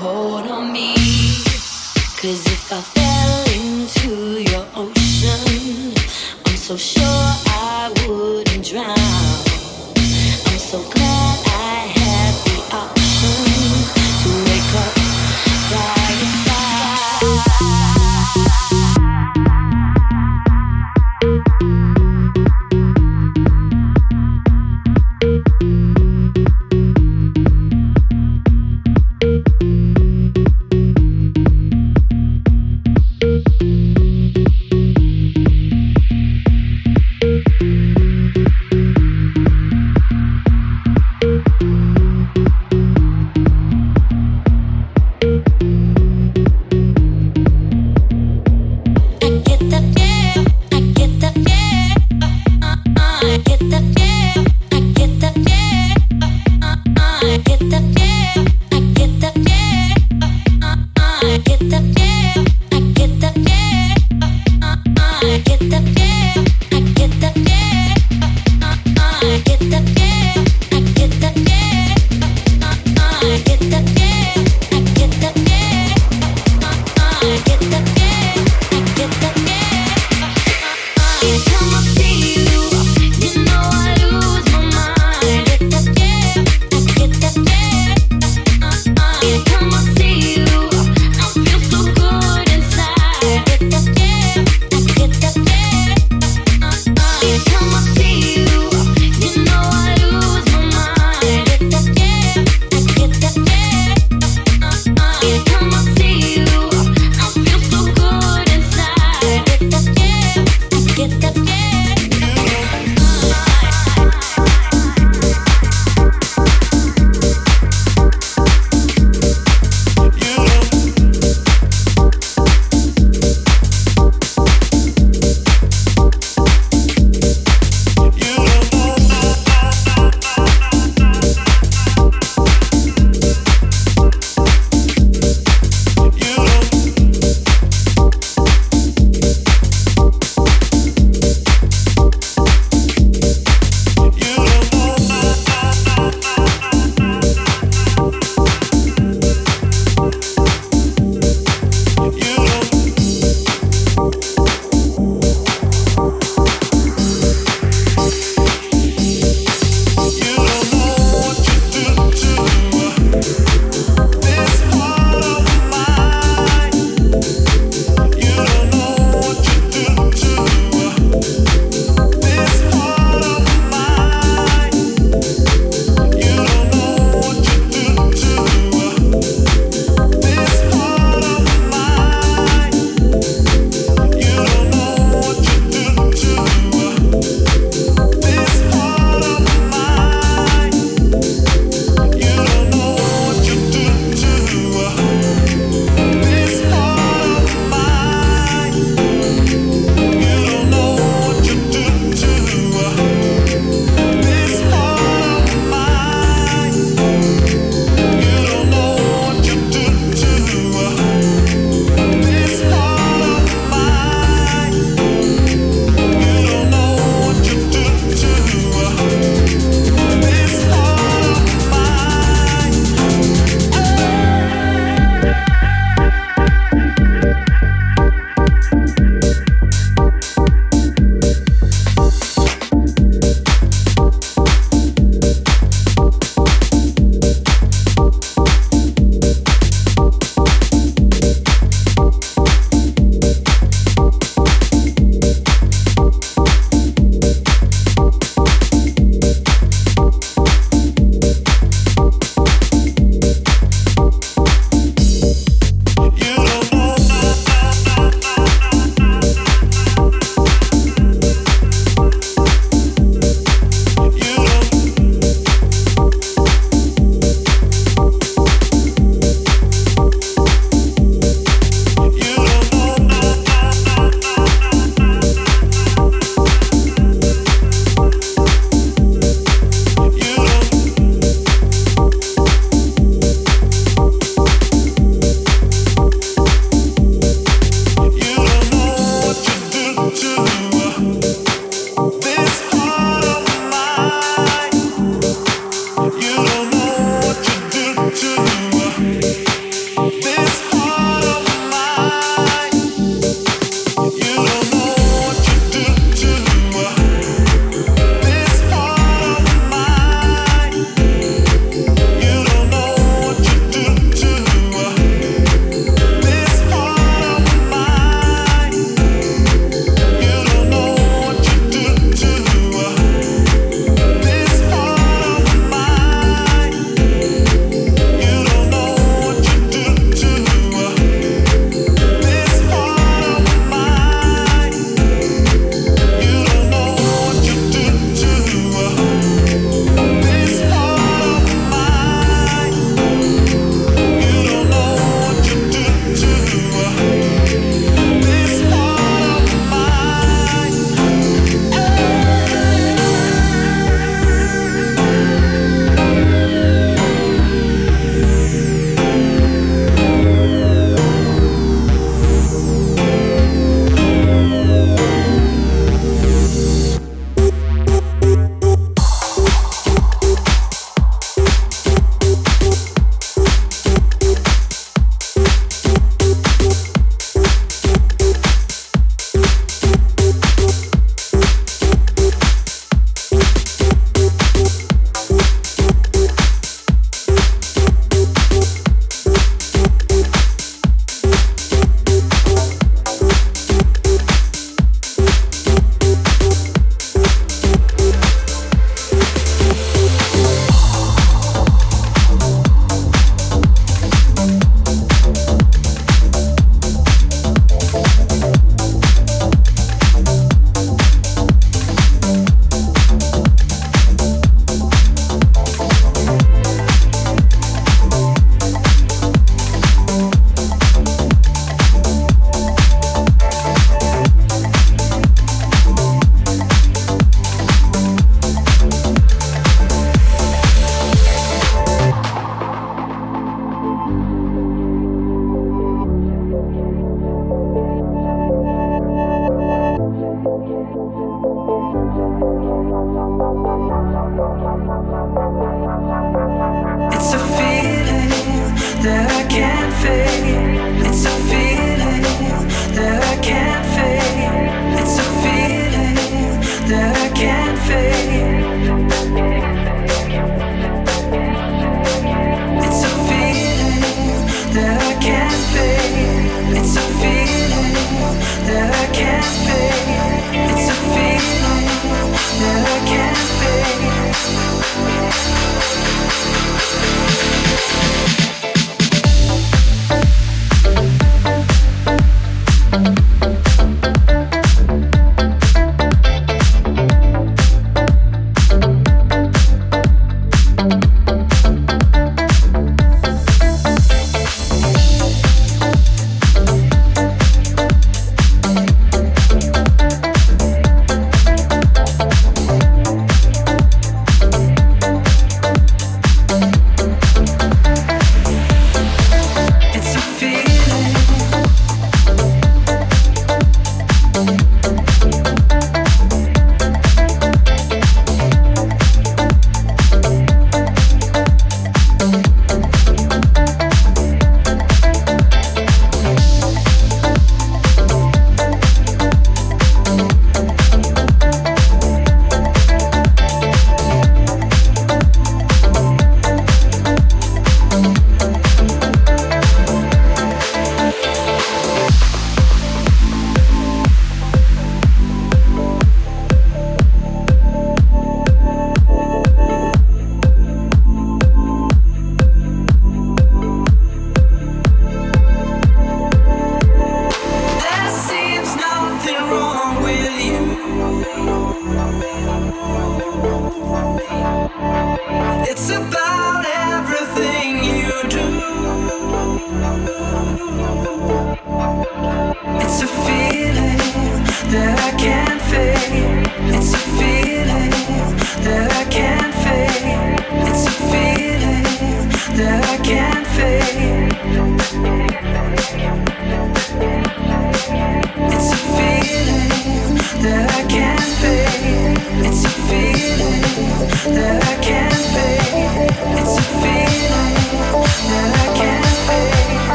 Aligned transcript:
hold 0.00 0.46
on 0.50 0.72
me. 0.72 0.94
Cause 2.20 2.46
if 2.46 2.72
I 2.72 2.80
fell 2.80 3.44
into 3.60 4.42
your 4.50 4.66
ocean, 4.74 5.94
I'm 6.46 6.56
so 6.56 6.76
sure 6.76 7.02
I 7.04 7.51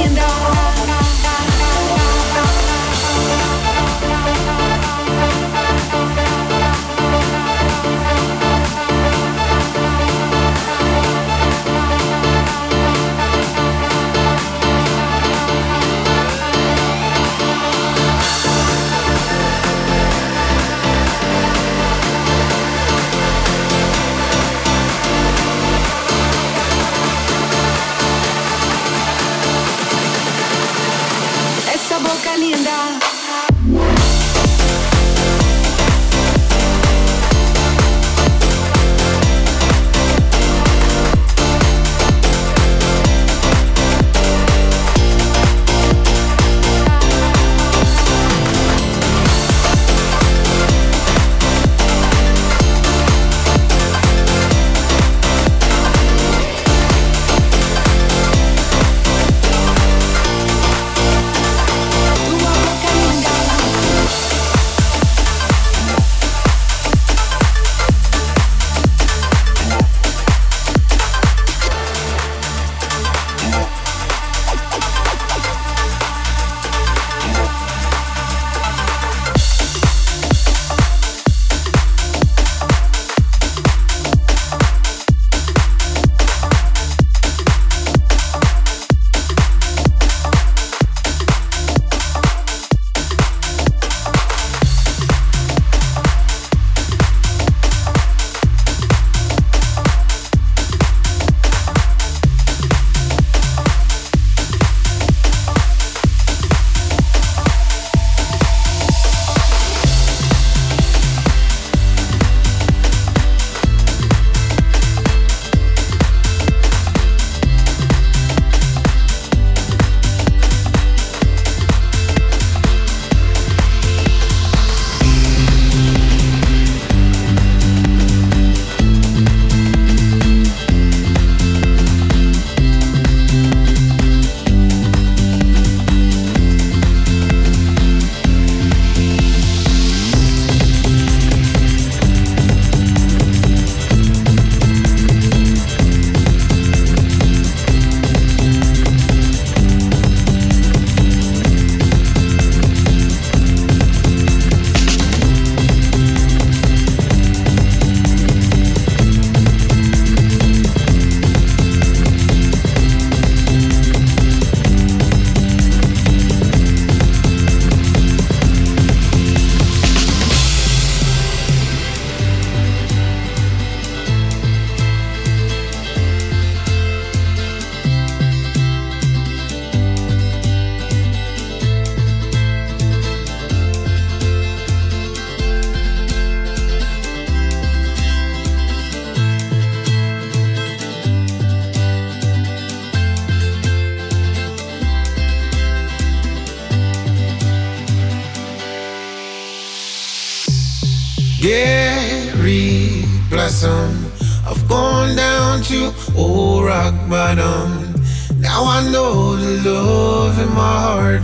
essa 0.00 0.26
boca 0.50 0.67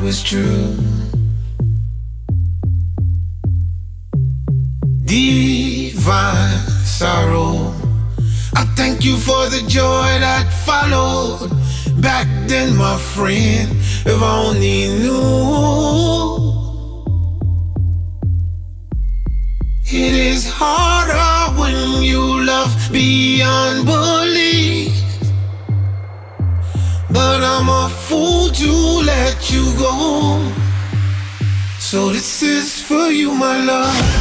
was 0.05 0.23
true. 0.23 0.77
Divine 5.07 6.59
sorrow. 6.85 7.73
I 8.55 8.67
thank 8.77 9.03
you 9.03 9.17
for 9.17 9.49
the 9.49 9.65
joy 9.67 10.09
that 10.21 10.53
followed. 10.67 11.51
Back 12.03 12.27
then, 12.47 12.77
my 12.77 12.99
friend, 12.99 13.71
if 14.05 14.23
I 14.23 14.45
only 14.47 14.89
knew. 14.99 15.84
fool 28.15 28.49
to 28.49 28.73
let 29.05 29.51
you 29.51 29.65
go. 29.77 30.39
So 31.81 32.11
this 32.11 32.43
is 32.43 32.81
for 32.81 33.09
you, 33.11 33.35
my 33.35 33.59
love. 33.65 34.14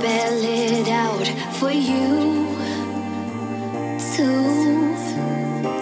spell 0.00 0.42
it 0.42 0.88
out 0.88 1.26
for 1.56 1.70
you 1.70 2.46
to 4.14 4.26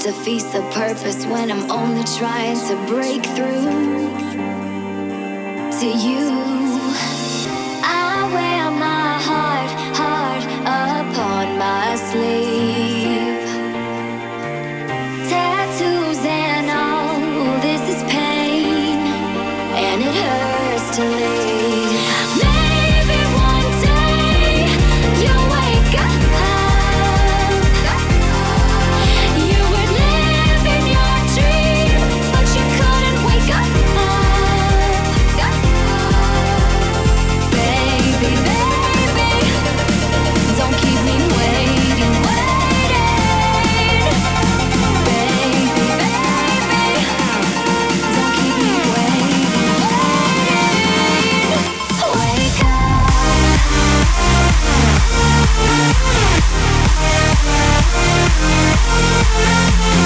defeat 0.03 0.43
the 0.53 0.69
purpose 0.73 1.25
when 1.27 1.53
I'm 1.53 1.71
only 1.71 2.03
trying 2.19 2.59
to 2.69 2.75
break 2.93 3.25
through 3.25 3.71
to 5.79 5.87
you. 5.87 6.68
Yeah. 59.39 59.98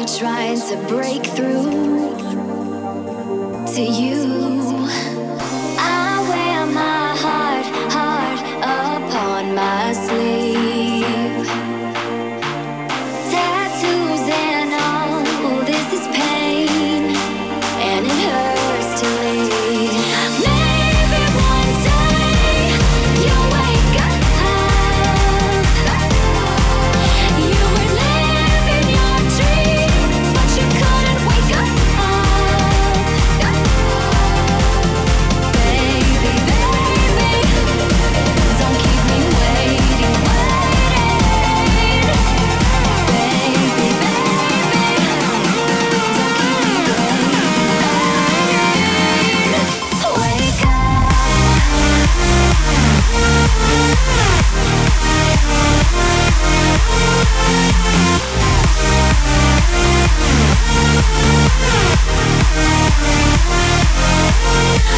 wanna 0.00 0.18
try 0.18 0.54
to 0.54 0.76
break 0.88 1.24
through 1.26 1.70
to 3.66 3.82
you. 3.82 4.69